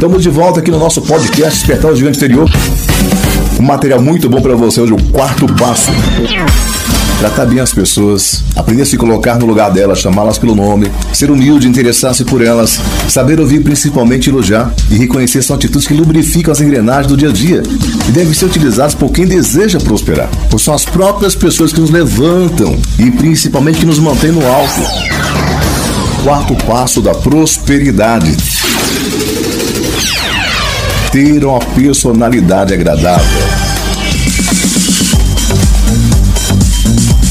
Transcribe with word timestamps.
Estamos 0.00 0.22
de 0.22 0.30
volta 0.30 0.60
aqui 0.60 0.70
no 0.70 0.78
nosso 0.78 1.02
podcast 1.02 1.58
Despertar 1.58 1.92
o 1.92 1.94
Gigante 1.94 2.16
Interior. 2.16 2.50
Um 3.60 3.62
material 3.62 4.00
muito 4.00 4.30
bom 4.30 4.40
para 4.40 4.56
você 4.56 4.80
hoje, 4.80 4.94
o 4.94 5.02
quarto 5.12 5.46
passo. 5.56 5.90
Tratar 7.18 7.44
bem 7.44 7.60
as 7.60 7.74
pessoas, 7.74 8.42
aprender 8.56 8.80
a 8.80 8.86
se 8.86 8.96
colocar 8.96 9.38
no 9.38 9.44
lugar 9.44 9.70
delas, 9.70 10.00
chamá-las 10.00 10.38
pelo 10.38 10.54
nome, 10.54 10.90
ser 11.12 11.30
humilde, 11.30 11.68
interessar-se 11.68 12.24
por 12.24 12.42
elas, 12.42 12.80
saber 13.10 13.38
ouvir 13.40 13.62
principalmente 13.62 14.30
elogiar 14.30 14.72
e 14.90 14.96
reconhecer 14.96 15.42
são 15.42 15.54
atitudes 15.54 15.86
que 15.86 15.92
lubrificam 15.92 16.50
as 16.50 16.62
engrenagens 16.62 17.08
do 17.08 17.14
dia 17.14 17.28
a 17.28 17.32
dia 17.32 17.62
e 18.08 18.10
devem 18.10 18.32
ser 18.32 18.46
utilizadas 18.46 18.94
por 18.94 19.10
quem 19.10 19.26
deseja 19.26 19.78
prosperar, 19.80 20.30
pois 20.48 20.62
são 20.62 20.72
as 20.72 20.86
próprias 20.86 21.34
pessoas 21.34 21.74
que 21.74 21.80
nos 21.80 21.90
levantam 21.90 22.74
e 22.98 23.10
principalmente 23.10 23.80
que 23.80 23.86
nos 23.86 23.98
mantêm 23.98 24.32
no 24.32 24.46
alto. 24.46 24.80
Quarto 26.24 26.54
passo 26.64 27.02
da 27.02 27.14
prosperidade. 27.14 28.34
Ter 31.12 31.44
uma 31.44 31.58
personalidade 31.58 32.72
agradável. 32.72 33.42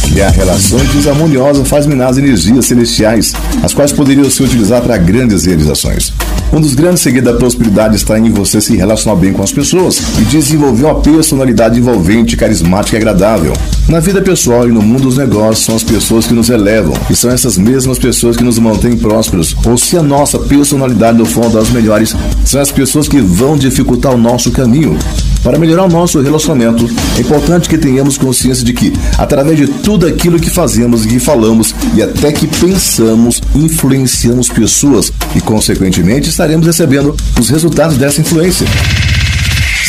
Criar 0.04 0.32
relações 0.32 0.90
desarmoniosas 0.90 1.66
faz 1.66 1.86
minar 1.86 2.10
as 2.10 2.18
energias 2.18 2.66
celestiais, 2.66 3.34
as 3.64 3.74
quais 3.74 3.94
poderiam 3.94 4.30
ser 4.30 4.44
utilizadas 4.44 4.86
para 4.86 4.98
grandes 4.98 5.46
realizações. 5.46 6.14
Um 6.52 6.60
dos 6.60 6.74
grandes 6.74 7.02
segredos 7.02 7.32
da 7.32 7.38
prosperidade 7.38 7.96
está 7.96 8.18
em 8.18 8.32
você 8.32 8.60
se 8.60 8.76
relacionar 8.76 9.16
bem 9.16 9.32
com 9.32 9.44
as 9.44 9.52
pessoas 9.52 10.00
e 10.18 10.24
desenvolver 10.26 10.86
uma 10.86 11.00
personalidade 11.00 11.80
envolvente, 11.80 12.36
carismática 12.36 12.98
e 12.98 13.00
agradável. 13.00 13.54
Na 13.88 14.00
vida 14.00 14.20
pessoal 14.20 14.68
e 14.68 14.72
no 14.72 14.82
mundo 14.82 15.04
dos 15.04 15.18
negócios, 15.18 15.66
são 15.66 15.76
as 15.76 15.84
pessoas 15.84 16.26
que 16.26 16.34
nos 16.34 16.50
elevam 16.50 16.94
e 17.08 17.16
são 17.16 17.30
essas 17.30 17.56
mesmas 17.56 18.00
pessoas 18.00 18.36
que 18.36 18.44
nos 18.44 18.58
mantêm 18.58 18.98
prósperos. 18.98 19.56
Ou 19.64 19.78
se 19.78 19.96
a 19.96 20.02
nossa 20.02 20.40
personalidade 20.40 21.20
no 21.20 21.26
fundo 21.26 21.50
das 21.50 21.70
melhores, 21.70 22.16
são 22.44 22.60
as 22.60 22.72
pessoas 22.72 23.08
que 23.08 23.22
vão 23.22 23.56
dificultar 23.56 24.14
o 24.14 24.18
nosso 24.18 24.50
caminho. 24.50 24.98
Para 25.44 25.58
melhorar 25.58 25.86
o 25.86 25.90
nosso 25.90 26.20
relacionamento, 26.22 26.90
é 27.18 27.22
importante 27.22 27.70
que 27.70 27.78
tenhamos 27.78 28.18
consciência 28.18 28.64
de 28.64 28.74
que, 28.74 28.92
através 29.18 29.58
de 29.58 29.68
tudo 29.68 30.06
aquilo 30.06 30.40
que 30.40 30.50
fazemos 30.50 31.06
que 31.06 31.18
falamos 31.18 31.74
e 31.96 32.02
até 32.02 32.32
que 32.32 32.46
pensamos, 32.46 33.42
influenciamos 33.56 34.50
pessoas 34.50 35.14
e, 35.36 35.42
consequentemente, 35.42 36.30
estaremos 36.30 36.66
recebendo 36.66 37.16
os 37.40 37.50
resultados 37.50 37.98
dessa 37.98 38.20
influência. 38.20 38.68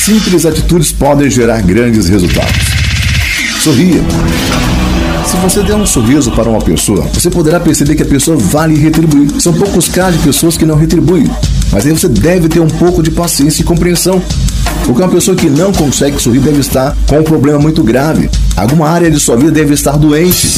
Simples 0.04 0.46
atitudes 0.46 0.92
podem 0.92 1.28
gerar 1.28 1.60
grandes 1.62 2.08
resultados. 2.08 2.66
Sorria. 3.62 4.02
Se 5.26 5.36
você 5.36 5.62
der 5.62 5.76
um 5.76 5.86
sorriso 5.86 6.30
para 6.32 6.48
uma 6.48 6.60
pessoa, 6.60 7.06
você 7.12 7.28
poderá 7.28 7.60
perceber 7.60 7.94
que 7.94 8.02
a 8.02 8.06
pessoa 8.06 8.36
vale 8.36 8.76
retribuir. 8.76 9.40
São 9.40 9.52
poucos 9.52 9.88
casos 9.88 10.18
de 10.18 10.26
pessoas 10.26 10.56
que 10.56 10.64
não 10.64 10.76
retribuem. 10.76 11.30
Mas 11.70 11.86
aí 11.86 11.92
você 11.92 12.08
deve 12.08 12.48
ter 12.48 12.60
um 12.60 12.68
pouco 12.68 13.02
de 13.02 13.10
paciência 13.10 13.62
e 13.62 13.64
compreensão. 13.64 14.20
Porque 14.84 15.02
uma 15.02 15.10
pessoa 15.10 15.36
que 15.36 15.48
não 15.48 15.72
consegue 15.72 16.20
sorrir 16.20 16.40
deve 16.40 16.60
estar 16.60 16.96
com 17.08 17.20
um 17.20 17.22
problema 17.22 17.58
muito 17.58 17.82
grave. 17.82 18.30
Alguma 18.56 18.88
área 18.88 19.10
de 19.10 19.20
sua 19.20 19.36
vida 19.36 19.50
deve 19.50 19.74
estar 19.74 19.96
doente. 19.96 20.48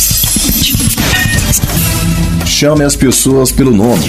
Chame 2.47 2.85
as 2.85 2.97
pessoas 2.97 3.53
pelo 3.53 3.71
nome. 3.71 4.05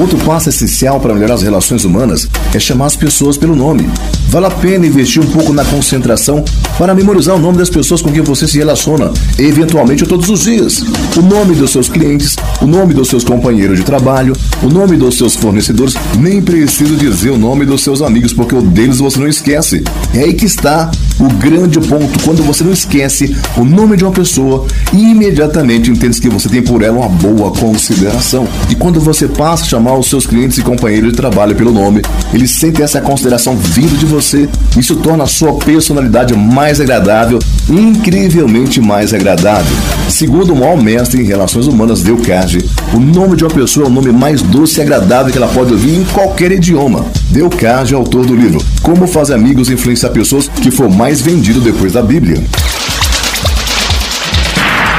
Outro 0.00 0.16
passo 0.24 0.48
essencial 0.48 0.98
para 0.98 1.12
melhorar 1.12 1.34
as 1.34 1.42
relações 1.42 1.84
humanas 1.84 2.26
é 2.54 2.58
chamar 2.58 2.86
as 2.86 2.96
pessoas 2.96 3.36
pelo 3.36 3.54
nome. 3.54 3.86
Vale 4.30 4.46
a 4.46 4.50
pena 4.50 4.86
investir 4.86 5.22
um 5.22 5.26
pouco 5.26 5.52
na 5.52 5.62
concentração 5.62 6.42
para 6.78 6.94
memorizar 6.94 7.36
o 7.36 7.38
nome 7.38 7.58
das 7.58 7.68
pessoas 7.68 8.00
com 8.00 8.10
quem 8.10 8.22
você 8.22 8.48
se 8.48 8.56
relaciona, 8.56 9.12
eventualmente 9.38 10.06
todos 10.06 10.30
os 10.30 10.44
dias. 10.44 10.82
O 11.14 11.20
nome 11.20 11.54
dos 11.54 11.70
seus 11.70 11.90
clientes, 11.90 12.36
o 12.62 12.66
nome 12.66 12.94
dos 12.94 13.08
seus 13.08 13.24
companheiros 13.24 13.76
de 13.76 13.84
trabalho, 13.84 14.34
o 14.62 14.68
nome 14.68 14.96
dos 14.96 15.18
seus 15.18 15.36
fornecedores. 15.36 15.94
Nem 16.18 16.40
preciso 16.40 16.96
dizer 16.96 17.30
o 17.30 17.38
nome 17.38 17.66
dos 17.66 17.82
seus 17.82 18.00
amigos, 18.00 18.32
porque 18.32 18.54
o 18.54 18.62
deles 18.62 19.00
você 19.00 19.18
não 19.18 19.28
esquece. 19.28 19.84
É 20.14 20.20
aí 20.20 20.32
que 20.32 20.46
está 20.46 20.90
o 21.18 21.28
grande 21.34 21.78
ponto. 21.80 22.24
Quando 22.24 22.42
você 22.42 22.64
não 22.64 22.72
esquece 22.72 23.36
o 23.56 23.64
nome 23.64 23.98
de 23.98 24.04
uma 24.04 24.12
pessoa, 24.12 24.66
imediatamente 24.94 25.90
entende 25.90 26.20
que 26.20 26.30
você 26.30 26.48
tem 26.48 26.62
por 26.62 26.82
ela 26.82 26.98
uma 26.98 27.08
boa 27.08 27.50
consideração. 27.50 28.48
E 28.70 28.74
quando 28.74 28.98
você 28.98 29.28
passa 29.28 29.64
a 29.64 29.66
chamar 29.66 29.89
os 29.98 30.08
seus 30.08 30.26
clientes 30.26 30.58
e 30.58 30.62
companheiros 30.62 31.10
de 31.10 31.16
trabalho 31.16 31.54
pelo 31.54 31.72
nome, 31.72 32.02
eles 32.32 32.50
sentem 32.50 32.84
essa 32.84 33.00
consideração 33.00 33.56
vindo 33.56 33.98
de 33.98 34.06
você. 34.06 34.48
Isso 34.76 34.96
torna 34.96 35.24
a 35.24 35.26
sua 35.26 35.54
personalidade 35.54 36.34
mais 36.34 36.80
agradável, 36.80 37.38
incrivelmente 37.68 38.80
mais 38.80 39.12
agradável. 39.14 39.76
Segundo 40.08 40.52
o 40.52 40.56
maior 40.56 40.80
mestre 40.80 41.20
em 41.20 41.24
relações 41.24 41.66
humanas, 41.66 42.02
Delcage, 42.02 42.68
o 42.92 43.00
nome 43.00 43.36
de 43.36 43.44
uma 43.44 43.50
pessoa 43.50 43.86
é 43.86 43.88
o 43.88 43.92
nome 43.92 44.12
mais 44.12 44.42
doce 44.42 44.78
e 44.78 44.82
agradável 44.82 45.32
que 45.32 45.38
ela 45.38 45.48
pode 45.48 45.72
ouvir 45.72 45.94
em 45.94 46.04
qualquer 46.04 46.52
idioma. 46.52 47.04
Delcage 47.30 47.94
é 47.94 47.96
autor 47.96 48.26
do 48.26 48.34
livro 48.34 48.62
Como 48.82 49.06
Fazer 49.06 49.34
Amigos 49.34 49.70
Influenciar 49.70 50.10
Pessoas, 50.10 50.48
que 50.48 50.70
foi 50.70 50.88
mais 50.88 51.20
vendido 51.20 51.60
depois 51.60 51.92
da 51.92 52.02
Bíblia. 52.02 52.42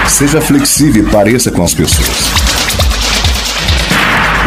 Seja 0.07 0.41
flexível 0.41 1.03
e 1.03 1.09
pareça 1.09 1.49
com 1.51 1.63
as 1.63 1.73
pessoas. 1.73 2.30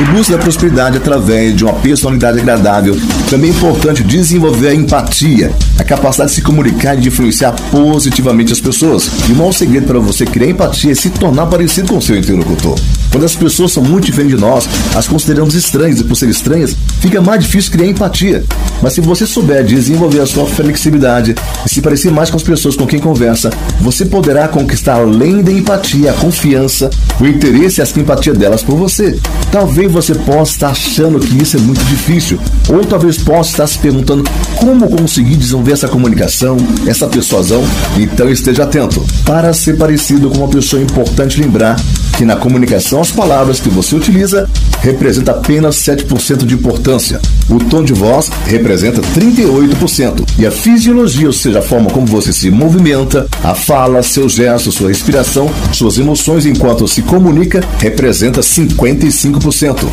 Em 0.00 0.05
busca 0.12 0.37
da 0.37 0.43
prosperidade 0.43 0.97
através 0.97 1.55
de 1.55 1.65
uma 1.65 1.75
personalidade 1.75 2.41
agradável, 2.41 2.97
também 3.31 3.50
é 3.50 3.55
importante 3.55 4.03
desenvolver 4.03 4.69
a 4.69 4.75
empatia, 4.75 5.53
a 5.78 5.84
capacidade 5.84 6.30
de 6.30 6.36
se 6.36 6.42
comunicar 6.42 6.96
e 6.96 7.00
de 7.00 7.08
influenciar 7.08 7.52
positivamente 7.70 8.52
as 8.52 8.60
pessoas. 8.60 9.10
E 9.28 9.32
o 9.32 9.36
maior 9.36 9.52
segredo 9.52 9.86
para 9.86 9.98
você 9.98 10.24
criar 10.24 10.50
empatia 10.50 10.92
é 10.92 10.94
se 10.94 11.10
tornar 11.10 11.46
parecido 11.46 11.88
com 11.88 12.00
seu 12.00 12.16
interlocutor. 12.16 12.78
Quando 13.10 13.24
as 13.24 13.34
pessoas 13.34 13.72
são 13.72 13.82
muito 13.82 14.06
diferentes 14.06 14.36
de 14.36 14.40
nós, 14.40 14.68
as 14.94 15.06
consideramos 15.06 15.54
estranhas 15.54 16.00
e 16.00 16.04
por 16.04 16.16
ser 16.16 16.28
estranhas, 16.28 16.76
fica 17.00 17.20
mais 17.20 17.40
difícil 17.44 17.72
criar 17.72 17.86
empatia. 17.86 18.44
Mas 18.82 18.92
se 18.92 19.00
você 19.00 19.26
souber 19.26 19.64
desenvolver 19.64 20.20
a 20.20 20.26
sua 20.26 20.46
flexibilidade 20.46 21.34
e 21.64 21.68
se 21.68 21.80
parecer 21.80 22.10
mais 22.10 22.30
com 22.30 22.36
as 22.36 22.42
pessoas 22.42 22.76
com 22.76 22.86
quem 22.86 22.98
conversa, 22.98 23.50
você 23.80 24.04
poderá 24.04 24.48
conquistar 24.48 24.94
além 24.94 25.42
da 25.42 25.52
empatia, 25.52 26.10
a 26.10 26.14
confiança, 26.14 26.91
o 27.20 27.26
interesse 27.26 27.80
e 27.80 27.82
a 27.82 27.86
simpatia 27.86 28.34
delas 28.34 28.62
por 28.62 28.76
você. 28.76 29.18
Talvez 29.50 29.91
você 29.91 30.14
possa 30.14 30.52
estar 30.52 30.70
achando 30.70 31.20
que 31.20 31.41
isso 31.41 31.56
é 31.56 31.60
muito 31.60 31.84
difícil, 31.84 32.38
ou 32.68 32.84
talvez 32.84 33.18
possa 33.18 33.50
estar 33.50 33.66
se 33.66 33.78
perguntando 33.78 34.24
como 34.56 34.88
conseguir 34.88 35.36
desenvolver 35.36 35.63
essa 35.72 35.88
comunicação, 35.88 36.56
essa 36.86 37.06
persuasão. 37.06 37.64
Então 37.98 38.28
esteja 38.28 38.64
atento. 38.64 39.04
Para 39.25 39.52
ser 39.52 39.76
parecido 39.76 40.30
com 40.30 40.38
uma 40.38 40.48
pessoa, 40.48 40.80
é 40.80 40.84
importante 40.84 41.41
lembrar 41.41 41.76
que 42.16 42.25
na 42.25 42.36
comunicação 42.36 43.00
as 43.00 43.10
palavras 43.10 43.58
que 43.60 43.69
você 43.69 43.94
utiliza 43.94 44.48
representam 44.80 45.34
apenas 45.34 45.76
7% 45.76 46.44
de 46.44 46.54
importância. 46.54 47.20
O 47.48 47.58
tom 47.58 47.82
de 47.82 47.92
voz 47.92 48.30
representa 48.47 49.00
38%. 49.00 50.24
E 50.38 50.47
a 50.47 50.50
fisiologia, 50.50 51.26
ou 51.26 51.32
seja, 51.32 51.58
a 51.58 51.62
forma 51.62 51.91
como 51.91 52.06
você 52.06 52.32
se 52.32 52.50
movimenta, 52.50 53.26
a 53.42 53.54
fala, 53.54 54.03
seus 54.03 54.32
gestos, 54.32 54.74
sua 54.74 54.88
respiração, 54.88 55.50
suas 55.72 55.98
emoções 55.98 56.47
enquanto 56.47 56.86
se 56.86 57.03
comunica, 57.03 57.62
representa 57.78 58.41
55%. 58.41 59.88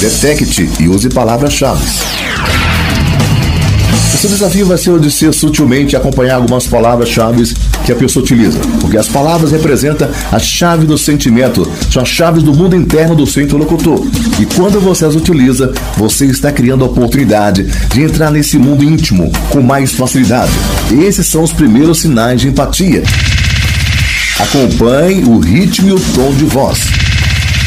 Detecte 0.00 0.70
e 0.78 0.88
use 0.88 1.08
palavras-chave. 1.08 2.05
O 4.14 4.18
seu 4.18 4.30
desafio 4.30 4.66
vai 4.66 4.78
ser 4.78 4.90
o 4.90 4.98
de 4.98 5.10
ser 5.10 5.32
sutilmente 5.34 5.94
acompanhar 5.94 6.36
algumas 6.36 6.66
palavras-chave 6.66 7.54
que 7.84 7.92
a 7.92 7.94
pessoa 7.94 8.24
utiliza, 8.24 8.58
porque 8.80 8.96
as 8.96 9.08
palavras 9.08 9.52
representam 9.52 10.08
a 10.32 10.38
chave 10.38 10.86
do 10.86 10.96
sentimento, 10.96 11.70
são 11.92 12.02
as 12.02 12.08
chaves 12.08 12.42
do 12.42 12.54
mundo 12.54 12.74
interno 12.74 13.14
do 13.14 13.26
seu 13.26 13.42
interlocutor. 13.42 14.04
E 14.40 14.46
quando 14.46 14.80
você 14.80 15.04
as 15.04 15.14
utiliza, 15.14 15.72
você 15.96 16.26
está 16.26 16.50
criando 16.50 16.84
a 16.84 16.88
oportunidade 16.88 17.64
de 17.92 18.02
entrar 18.02 18.30
nesse 18.30 18.58
mundo 18.58 18.82
íntimo 18.82 19.30
com 19.50 19.60
mais 19.60 19.92
facilidade. 19.92 20.52
Esses 20.90 21.26
são 21.26 21.42
os 21.42 21.52
primeiros 21.52 22.00
sinais 22.00 22.40
de 22.40 22.48
empatia. 22.48 23.02
Acompanhe 24.38 25.24
o 25.24 25.38
ritmo 25.38 25.88
e 25.88 25.92
o 25.92 26.00
tom 26.14 26.32
de 26.32 26.44
voz. 26.44 27.05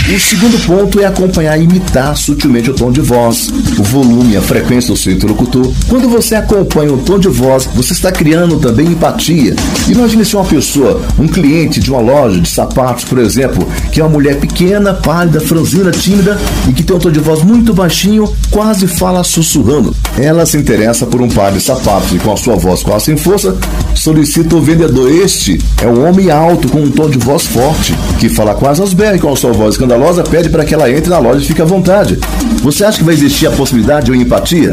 O 0.08 0.20
segundo 0.20 0.60
ponto 0.66 1.00
é 1.00 1.06
acompanhar 1.06 1.60
e 1.60 1.66
imitar 1.66 2.18
sutilmente 2.18 2.72
o 2.72 2.74
tom 2.74 2.92
de 2.92 3.00
voz, 3.00 3.48
o 3.78 3.84
volume, 3.84 4.36
a 4.38 4.42
frequência 4.42 4.92
do 4.92 4.98
seu 4.98 5.14
interlocutor. 5.14 5.72
Quando 5.88 6.10
você 6.10 6.34
acompanha 6.34 6.92
o 6.92 6.98
tom 6.98 7.20
de 7.20 7.28
voz, 7.28 7.70
você 7.76 7.94
está 7.94 8.12
criando 8.12 8.58
também 8.58 8.88
empatia. 8.88 9.56
Imagine 9.88 10.26
se 10.26 10.36
uma 10.36 10.46
pessoa, 10.46 11.00
um 11.20 11.28
cliente 11.28 11.80
de 11.80 11.92
uma 11.92 12.02
loja 12.02 12.42
de 12.42 12.50
sapatos, 12.50 13.04
por 13.04 13.20
exemplo, 13.20 13.68
que 13.92 14.00
é 14.00 14.04
uma 14.04 14.10
mulher 14.10 14.40
pequena, 14.40 14.96
pálida, 14.96 15.40
franzina, 15.40 15.92
tímida 15.92 16.40
e 16.68 16.74
que 16.74 16.82
tem 16.82 16.96
um 16.96 17.00
tom 17.00 17.12
de 17.12 17.20
voz 17.20 17.44
muito 17.44 17.72
baixinho, 17.72 18.34
quase 18.50 18.88
fala 18.88 19.24
sussurrando. 19.24 19.96
Ela 20.18 20.44
se 20.44 20.58
interessa 20.58 21.06
por 21.06 21.22
um 21.22 21.30
par 21.30 21.52
de 21.52 21.62
sapatos 21.62 22.12
e 22.14 22.18
com 22.18 22.34
a 22.34 22.38
sua 22.38 22.56
voz 22.56 22.82
quase 22.82 23.06
sem 23.06 23.18
força, 23.18 23.56
solicita 23.94 24.56
o 24.56 24.62
vendedor. 24.62 25.12
Este 25.12 25.62
é 25.84 25.88
um 25.88 26.10
homem 26.10 26.32
alto 26.32 26.68
com 26.68 26.82
um 26.82 26.90
tom 26.90 27.08
de 27.08 27.20
voz 27.20 27.46
forte, 27.46 27.94
que 28.20 28.28
fala 28.28 28.56
quase 28.56 28.82
aos 28.82 28.92
berros 28.92 29.22
com 29.22 29.32
a 29.32 29.36
sua 29.36 29.54
voz 29.54 29.76
escandalosa 29.76 29.89
escandalosa 29.90 30.24
pede 30.24 30.50
para 30.50 30.64
que 30.64 30.74
ela 30.74 30.90
entre 30.92 31.10
na 31.10 31.18
loja 31.18 31.44
e 31.44 31.48
fique 31.48 31.62
à 31.62 31.66
vontade. 31.66 32.20
Você 32.62 32.84
acha 32.86 33.00
que 33.00 33.04
vai 33.04 33.16
existir 33.16 33.48
a 33.48 33.52
possibilidade 33.52 34.06
de 34.06 34.12
uma 34.12 34.22
empatia? 34.22 34.70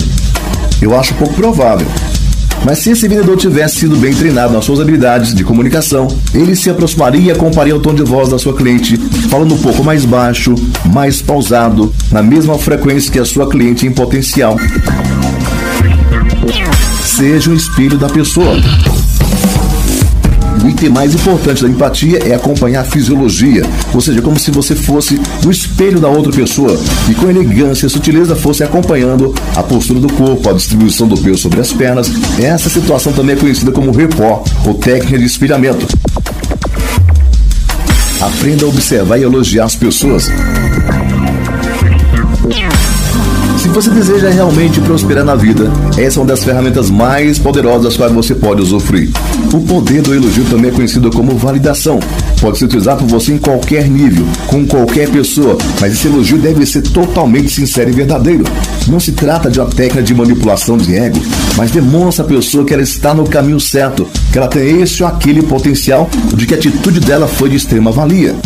Eu 0.80 0.94
acho 0.98 1.14
pouco 1.14 1.32
provável. 1.34 1.86
Mas 2.64 2.78
se 2.78 2.90
esse 2.90 3.08
vendedor 3.08 3.36
tivesse 3.36 3.76
sido 3.76 3.96
bem 3.96 4.12
treinado 4.12 4.52
nas 4.52 4.64
suas 4.64 4.80
habilidades 4.80 5.34
de 5.34 5.44
comunicação, 5.44 6.08
ele 6.34 6.54
se 6.54 6.68
aproximaria 6.68 7.20
e 7.20 7.30
acompanharia 7.30 7.76
o 7.76 7.80
tom 7.80 7.94
de 7.94 8.02
voz 8.02 8.28
da 8.28 8.38
sua 8.38 8.54
cliente, 8.54 8.96
falando 9.30 9.54
um 9.54 9.58
pouco 9.58 9.82
mais 9.82 10.04
baixo, 10.04 10.54
mais 10.92 11.22
pausado, 11.22 11.92
na 12.10 12.22
mesma 12.22 12.58
frequência 12.58 13.10
que 13.10 13.18
a 13.18 13.24
sua 13.24 13.48
cliente 13.48 13.86
em 13.86 13.92
potencial. 13.92 14.56
Seja 17.02 17.50
um 17.50 17.54
espelho 17.54 17.96
da 17.96 18.08
pessoa. 18.08 18.56
O 20.64 20.68
item 20.68 20.88
mais 20.88 21.14
importante 21.14 21.62
da 21.62 21.68
empatia 21.68 22.18
é 22.26 22.34
acompanhar 22.34 22.80
a 22.80 22.84
fisiologia, 22.84 23.62
ou 23.92 24.00
seja, 24.00 24.20
como 24.22 24.38
se 24.38 24.50
você 24.50 24.74
fosse 24.74 25.20
o 25.44 25.50
espelho 25.50 26.00
da 26.00 26.08
outra 26.08 26.32
pessoa 26.32 26.78
e 27.08 27.14
com 27.14 27.28
elegância 27.28 27.86
e 27.86 27.90
sutileza 27.90 28.34
fosse 28.34 28.62
acompanhando 28.62 29.34
a 29.54 29.62
postura 29.62 30.00
do 30.00 30.12
corpo, 30.12 30.48
a 30.48 30.52
distribuição 30.52 31.06
do 31.06 31.16
peso 31.16 31.38
sobre 31.38 31.60
as 31.60 31.72
pernas. 31.72 32.10
Essa 32.38 32.68
situação 32.68 33.12
também 33.12 33.36
é 33.36 33.38
conhecida 33.38 33.70
como 33.70 33.90
repó, 33.92 34.42
ou 34.64 34.74
técnica 34.74 35.18
de 35.18 35.24
espelhamento. 35.24 35.86
Aprenda 38.20 38.64
a 38.64 38.68
observar 38.68 39.18
e 39.18 39.22
elogiar 39.22 39.64
as 39.64 39.74
pessoas. 39.74 40.30
Se 43.66 43.72
você 43.72 43.90
deseja 43.90 44.30
realmente 44.30 44.80
prosperar 44.80 45.24
na 45.24 45.34
vida, 45.34 45.68
essa 45.98 46.20
é 46.20 46.22
uma 46.22 46.28
das 46.28 46.44
ferramentas 46.44 46.88
mais 46.88 47.36
poderosas 47.36 47.96
quais 47.96 48.12
você 48.12 48.32
pode 48.32 48.62
usufruir. 48.62 49.10
O 49.52 49.60
poder 49.60 50.02
do 50.02 50.14
elogio 50.14 50.44
também 50.44 50.70
é 50.70 50.72
conhecido 50.72 51.10
como 51.10 51.36
validação. 51.36 51.98
Pode 52.40 52.58
ser 52.58 52.66
utilizado 52.66 53.00
por 53.00 53.10
você 53.10 53.32
em 53.32 53.38
qualquer 53.38 53.88
nível, 53.88 54.24
com 54.46 54.64
qualquer 54.64 55.10
pessoa, 55.10 55.58
mas 55.80 55.92
esse 55.92 56.06
elogio 56.06 56.38
deve 56.38 56.64
ser 56.64 56.82
totalmente 56.82 57.50
sincero 57.50 57.90
e 57.90 57.92
verdadeiro. 57.92 58.44
Não 58.86 59.00
se 59.00 59.10
trata 59.10 59.50
de 59.50 59.58
uma 59.58 59.68
técnica 59.68 60.00
de 60.00 60.14
manipulação 60.14 60.78
de 60.78 60.94
ego, 60.94 61.20
mas 61.56 61.72
demonstra 61.72 62.24
à 62.24 62.28
pessoa 62.28 62.64
que 62.64 62.72
ela 62.72 62.84
está 62.84 63.12
no 63.12 63.26
caminho 63.26 63.58
certo, 63.58 64.06
que 64.30 64.38
ela 64.38 64.46
tem 64.46 64.80
esse 64.80 65.02
ou 65.02 65.08
aquele 65.08 65.42
potencial, 65.42 66.08
de 66.32 66.46
que 66.46 66.54
a 66.54 66.56
atitude 66.56 67.00
dela 67.00 67.26
foi 67.26 67.48
de 67.48 67.56
extrema 67.56 67.90
valia. 67.90 68.36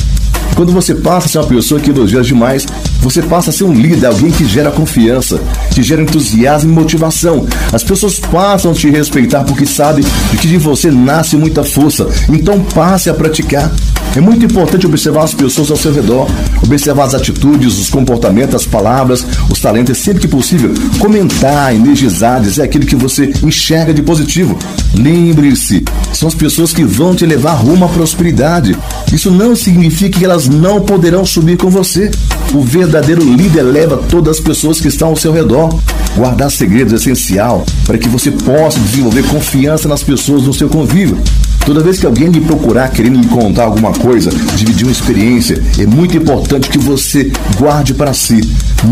Quando 0.61 0.75
você 0.75 0.95
passa 0.95 1.27
a 1.27 1.31
ser 1.31 1.39
uma 1.39 1.47
pessoa 1.47 1.81
que 1.81 1.89
elogia 1.89 2.21
demais, 2.21 2.67
você 3.01 3.23
passa 3.23 3.49
a 3.49 3.53
ser 3.53 3.65
um 3.65 3.73
líder, 3.73 4.05
alguém 4.05 4.31
que 4.31 4.45
gera 4.45 4.71
confiança, 4.71 5.41
que 5.73 5.83
gera 5.83 6.03
entusiasmo 6.03 6.71
e 6.71 6.75
motivação. 6.75 7.47
As 7.73 7.83
pessoas 7.83 8.21
passam 8.21 8.73
a 8.73 8.75
te 8.75 8.91
respeitar 8.91 9.43
porque 9.45 9.65
sabem 9.65 10.05
que 10.39 10.47
de 10.47 10.59
você 10.59 10.91
nasce 10.91 11.35
muita 11.35 11.65
força. 11.65 12.07
Então 12.29 12.61
passe 12.61 13.09
a 13.09 13.15
praticar. 13.15 13.73
É 14.17 14.21
muito 14.21 14.45
importante 14.45 14.87
observar 14.87 15.23
as 15.23 15.33
pessoas 15.33 15.71
ao 15.71 15.77
seu 15.77 15.93
redor, 15.93 16.29
observar 16.63 17.05
as 17.05 17.15
atitudes, 17.15 17.79
os 17.79 17.89
comportamentos, 17.89 18.57
as 18.57 18.67
palavras, 18.67 19.25
os 19.49 19.61
talentos, 19.61 19.99
sempre 19.99 20.23
que 20.23 20.29
possível. 20.29 20.75
Comentar, 20.99 21.75
energizar, 21.75 22.41
dizer 22.41 22.63
aquilo 22.63 22.87
que 22.87 22.97
você 22.97 23.33
enxerga 23.43 23.95
de 23.95 24.03
positivo. 24.03 24.59
Lembre-se, 24.95 25.85
são 26.13 26.27
as 26.27 26.35
pessoas 26.35 26.73
que 26.73 26.83
vão 26.83 27.15
te 27.15 27.25
levar 27.25 27.53
rumo 27.53 27.85
à 27.85 27.89
prosperidade. 27.89 28.77
Isso 29.13 29.31
não 29.31 29.55
significa 29.55 30.19
que 30.19 30.25
elas 30.25 30.49
não 30.49 30.81
poderão 30.81 31.25
subir 31.25 31.57
com 31.57 31.71
você. 31.71 32.11
O 32.53 32.63
verdadeiro 32.63 33.23
líder 33.23 33.63
leva 33.63 33.97
todas 33.97 34.39
as 34.39 34.43
pessoas 34.43 34.81
que 34.81 34.89
estão 34.89 35.09
ao 35.09 35.17
seu 35.17 35.33
redor. 35.33 35.79
Guardar 36.17 36.51
segredos 36.51 36.93
é 36.93 36.97
essencial 36.97 37.65
para 37.87 37.97
que 37.97 38.09
você 38.09 38.33
possa 38.33 38.81
desenvolver 38.81 39.23
confiança 39.29 39.87
nas 39.87 40.03
pessoas 40.03 40.43
no 40.43 40.53
seu 40.53 40.69
convívio. 40.69 41.17
Toda 41.65 41.83
vez 41.83 41.99
que 41.99 42.07
alguém 42.07 42.29
lhe 42.29 42.41
procurar 42.41 42.89
querendo 42.89 43.21
lhe 43.21 43.29
contar 43.29 43.65
alguma 43.65 43.93
coisa, 43.93 44.31
dividir 44.57 44.85
uma 44.85 44.93
experiência, 44.93 45.63
é 45.79 45.87
muito 45.87 46.17
importante 46.17 46.69
que 46.69 46.79
você 46.79 47.31
guarde 47.59 47.95
para 47.95 48.13
si, 48.13 48.41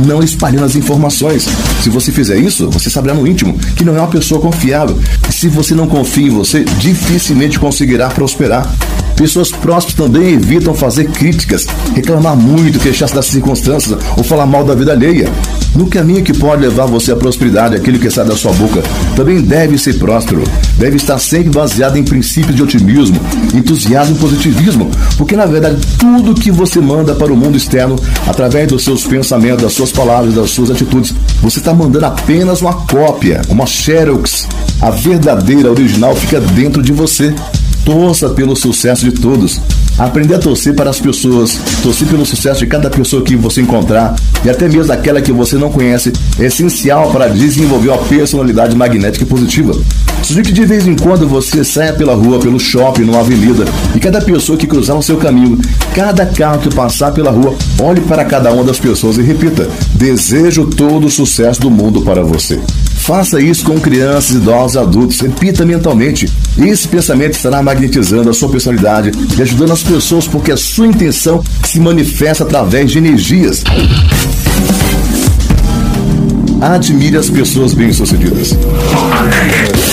não 0.06 0.22
espalhando 0.22 0.64
as 0.64 0.76
informações. 0.76 1.46
Se 1.82 1.88
você 1.88 2.12
fizer 2.12 2.36
isso, 2.38 2.70
você 2.70 2.88
saberá 2.90 3.14
no 3.14 3.26
íntimo 3.26 3.58
que 3.76 3.84
não 3.84 3.96
é 3.96 4.00
uma 4.00 4.08
pessoa 4.08 4.40
confiável. 4.40 4.98
E 5.28 5.32
se 5.32 5.48
você 5.48 5.74
não 5.74 5.88
confia 5.88 6.26
em 6.26 6.30
você, 6.30 6.64
dificilmente 6.78 7.58
conseguirá 7.58 8.08
prosperar. 8.08 8.70
Pessoas 9.16 9.50
próximas 9.50 9.94
também 9.94 10.34
evitam 10.34 10.72
fazer 10.72 11.10
críticas, 11.10 11.66
reclamar 11.94 12.36
muito, 12.36 12.78
queixar-se 12.78 13.14
das 13.14 13.26
circunstâncias 13.26 13.98
ou 14.16 14.22
falar 14.22 14.46
mal 14.46 14.64
da 14.64 14.76
vida 14.76 14.92
alheia. 14.92 15.28
No 15.74 15.86
caminho 15.86 16.24
que 16.24 16.32
pode 16.32 16.62
levar 16.62 16.86
você 16.86 17.12
à 17.12 17.16
prosperidade, 17.16 17.76
aquilo 17.76 17.98
que 17.98 18.10
sai 18.10 18.24
da 18.24 18.36
sua 18.36 18.52
boca 18.52 18.82
também 19.14 19.40
deve 19.40 19.78
ser 19.78 19.94
próspero. 19.98 20.42
Deve 20.76 20.96
estar 20.96 21.18
sempre 21.18 21.50
baseado 21.50 21.96
em 21.96 22.04
princípios 22.04 22.54
de 22.54 22.62
otimismo, 22.62 23.20
entusiasmo 23.54 24.16
e 24.16 24.18
positivismo, 24.18 24.90
porque 25.16 25.36
na 25.36 25.46
verdade 25.46 25.78
tudo 25.98 26.34
que 26.34 26.50
você 26.50 26.80
manda 26.80 27.14
para 27.14 27.32
o 27.32 27.36
mundo 27.36 27.56
externo, 27.56 27.96
através 28.26 28.68
dos 28.68 28.84
seus 28.84 29.06
pensamentos, 29.06 29.62
das 29.62 29.72
suas 29.72 29.92
palavras, 29.92 30.34
das 30.34 30.50
suas 30.50 30.70
atitudes, 30.70 31.14
você 31.40 31.58
está 31.58 31.72
mandando 31.72 32.06
apenas 32.06 32.60
uma 32.60 32.72
cópia, 32.72 33.40
uma 33.48 33.66
xerox. 33.66 34.48
A 34.80 34.90
verdadeira 34.90 35.70
original 35.70 36.14
fica 36.14 36.40
dentro 36.40 36.82
de 36.82 36.92
você. 36.92 37.34
Torça 37.84 38.28
pelo 38.30 38.54
sucesso 38.54 39.04
de 39.04 39.12
todos. 39.12 39.60
Aprender 39.98 40.34
a 40.34 40.38
torcer 40.38 40.74
para 40.74 40.88
as 40.88 41.00
pessoas, 41.00 41.58
torcer 41.82 42.06
pelo 42.06 42.24
sucesso 42.24 42.60
de 42.60 42.66
cada 42.66 42.88
pessoa 42.88 43.20
que 43.20 43.34
você 43.34 43.60
encontrar 43.60 44.14
e 44.44 44.48
até 44.48 44.68
mesmo 44.68 44.86
daquela 44.86 45.20
que 45.20 45.32
você 45.32 45.56
não 45.56 45.72
conhece 45.72 46.12
é 46.38 46.44
essencial 46.44 47.10
para 47.10 47.26
desenvolver 47.26 47.88
uma 47.88 47.98
personalidade 47.98 48.76
magnética 48.76 49.24
e 49.24 49.26
positiva. 49.26 49.72
Sugiro 50.22 50.46
que 50.46 50.52
de 50.52 50.64
vez 50.64 50.86
em 50.86 50.94
quando 50.94 51.26
você 51.26 51.64
saia 51.64 51.92
pela 51.92 52.14
rua, 52.14 52.38
pelo 52.38 52.60
shopping, 52.60 53.02
numa 53.02 53.20
avenida 53.20 53.64
e 53.94 53.98
cada 53.98 54.20
pessoa 54.20 54.56
que 54.56 54.68
cruzar 54.68 54.96
o 54.96 55.02
seu 55.02 55.16
caminho, 55.16 55.58
cada 55.94 56.24
carro 56.26 56.60
que 56.60 56.72
passar 56.72 57.10
pela 57.12 57.32
rua, 57.32 57.56
olhe 57.80 58.00
para 58.02 58.24
cada 58.24 58.52
uma 58.52 58.62
das 58.62 58.78
pessoas 58.78 59.18
e 59.18 59.22
repita: 59.22 59.68
Desejo 59.94 60.66
todo 60.66 61.08
o 61.08 61.10
sucesso 61.10 61.60
do 61.60 61.70
mundo 61.70 62.02
para 62.02 62.22
você. 62.22 62.60
Faça 63.08 63.40
isso 63.40 63.64
com 63.64 63.80
crianças, 63.80 64.36
idosos, 64.36 64.76
adultos. 64.76 65.18
Repita 65.18 65.64
mentalmente. 65.64 66.30
Esse 66.58 66.86
pensamento 66.86 67.36
estará 67.36 67.62
magnetizando 67.62 68.28
a 68.28 68.34
sua 68.34 68.50
personalidade 68.50 69.12
e 69.34 69.40
ajudando 69.40 69.72
as 69.72 69.82
pessoas 69.82 70.28
porque 70.28 70.52
a 70.52 70.58
sua 70.58 70.86
intenção 70.86 71.42
se 71.64 71.80
manifesta 71.80 72.44
através 72.44 72.90
de 72.90 72.98
energias. 72.98 73.64
Admire 76.60 77.16
as 77.16 77.30
pessoas 77.30 77.72
bem-sucedidas. 77.72 78.56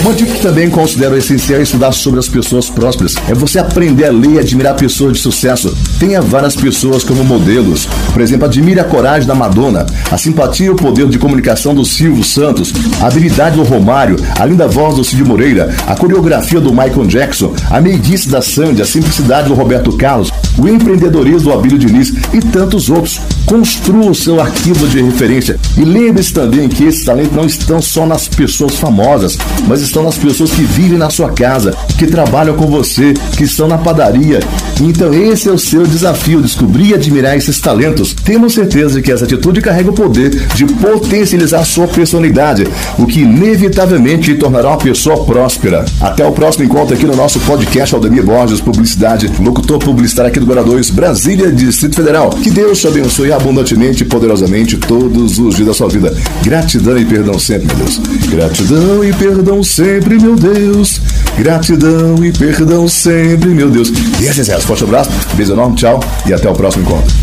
Uma 0.01 0.13
dica 0.13 0.33
que 0.33 0.41
também 0.41 0.69
considero 0.69 1.15
essencial 1.15 1.61
estudar 1.61 1.91
sobre 1.91 2.19
as 2.19 2.27
pessoas 2.27 2.69
prósperas. 2.69 3.15
É 3.29 3.35
você 3.35 3.59
aprender 3.59 4.05
a 4.05 4.11
ler 4.11 4.33
e 4.33 4.39
admirar 4.39 4.75
pessoas 4.75 5.13
de 5.13 5.19
sucesso. 5.19 5.75
Tenha 5.99 6.21
várias 6.21 6.55
pessoas 6.55 7.03
como 7.03 7.23
modelos. 7.23 7.87
Por 8.11 8.21
exemplo, 8.21 8.45
admire 8.45 8.79
a 8.79 8.83
coragem 8.83 9.27
da 9.27 9.35
Madonna, 9.35 9.85
a 10.11 10.17
simpatia 10.17 10.67
e 10.67 10.69
o 10.71 10.75
poder 10.75 11.07
de 11.07 11.19
comunicação 11.19 11.73
do 11.73 11.85
Silvio 11.85 12.23
Santos, 12.23 12.73
a 12.99 13.07
habilidade 13.07 13.57
do 13.57 13.63
Romário, 13.63 14.15
a 14.39 14.45
linda 14.45 14.67
voz 14.67 14.95
do 14.95 15.03
Cid 15.03 15.23
Moreira, 15.23 15.75
a 15.85 15.95
coreografia 15.95 16.59
do 16.59 16.71
Michael 16.71 17.05
Jackson, 17.05 17.53
a 17.69 17.79
meiguice 17.79 18.27
da 18.27 18.41
Sandy, 18.41 18.81
a 18.81 18.85
simplicidade 18.85 19.47
do 19.47 19.53
Roberto 19.53 19.95
Carlos, 19.97 20.31
o 20.57 20.67
empreendedorismo 20.67 21.51
do 21.51 21.53
Abílio 21.53 21.77
Diniz 21.77 22.11
e 22.33 22.39
tantos 22.39 22.89
outros. 22.89 23.21
Construa 23.45 24.09
o 24.09 24.15
seu 24.15 24.41
arquivo 24.41 24.87
de 24.87 25.01
referência 25.01 25.59
e 25.77 25.85
lembre-se 25.85 26.33
também 26.33 26.67
que 26.67 26.83
esses 26.83 27.05
talentos 27.05 27.35
não 27.35 27.45
estão 27.45 27.79
só 27.79 28.05
nas 28.05 28.27
pessoas 28.27 28.75
famosas, 28.75 29.37
mas 29.67 29.81
estão 29.81 30.03
nas 30.03 30.17
pessoas 30.17 30.51
que 30.51 30.63
vivem 30.63 30.97
na 30.97 31.11
sua 31.11 31.31
casa, 31.31 31.75
que 31.97 32.07
trabalham 32.07 32.55
com 32.55 32.65
você, 32.65 33.13
que 33.37 33.43
estão 33.43 33.67
na 33.67 33.77
padaria. 33.77 34.39
Então 34.81 35.13
esse 35.13 35.47
é 35.47 35.51
o 35.51 35.59
seu 35.59 35.85
desafio, 35.85 36.41
descobrir 36.41 36.89
e 36.89 36.93
admirar 36.95 37.37
esses 37.37 37.59
talentos. 37.59 38.13
Temos 38.13 38.53
certeza 38.53 38.99
que 38.99 39.11
essa 39.11 39.25
atitude 39.25 39.61
carrega 39.61 39.91
o 39.91 39.93
poder 39.93 40.47
de 40.55 40.65
potencializar 40.65 41.63
sua 41.65 41.87
personalidade, 41.87 42.67
o 42.97 43.05
que 43.05 43.21
inevitavelmente 43.21 44.33
te 44.33 44.35
tornará 44.35 44.69
uma 44.69 44.77
pessoa 44.77 45.23
próspera. 45.23 45.85
Até 46.01 46.25
o 46.25 46.31
próximo 46.31 46.65
encontro 46.65 46.95
aqui 46.95 47.05
no 47.05 47.15
nosso 47.15 47.39
podcast 47.41 47.93
Aldemir 47.93 48.23
Borges 48.23 48.59
Publicidade, 48.59 49.31
locutor 49.39 49.77
publicitário 49.77 50.29
aqui 50.29 50.39
do 50.39 50.47
Guarda 50.47 50.63
2, 50.63 50.89
Brasília, 50.89 51.51
Distrito 51.51 51.95
Federal. 51.95 52.31
Que 52.31 52.49
Deus 52.49 52.79
te 52.79 52.87
abençoe 52.87 53.34
abundantemente 53.35 54.03
e 54.03 54.05
poderosamente 54.05 54.77
todos 54.77 55.39
os 55.39 55.55
dias 55.55 55.67
da 55.67 55.73
sua 55.73 55.87
vida. 55.89 56.15
Gratidão 56.43 56.97
e 56.97 57.05
perdão 57.05 57.37
sempre, 57.37 57.67
meu 57.75 57.85
Deus. 57.85 58.01
Gratidão 58.29 59.03
e 59.03 59.13
perdão 59.13 59.63
sempre, 59.63 60.19
meu 60.19 60.35
Deus. 60.35 61.01
Gratidão 61.37 62.25
e 62.25 62.31
perdão 62.31 62.87
sempre, 62.87 63.49
meu 63.49 63.69
Deus. 63.69 63.91
E 64.21 64.25
esse 64.25 64.51
é 64.51 64.59
Forte 64.59 64.83
abraço, 64.83 65.09
beijo 65.35 65.53
enorme, 65.53 65.75
tchau 65.75 65.99
e 66.25 66.33
até 66.33 66.49
o 66.49 66.53
próximo 66.53 66.83
encontro. 66.83 67.13